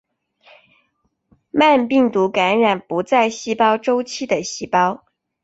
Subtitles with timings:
[1.51, 5.03] 慢病毒感染不在细胞周期的细胞。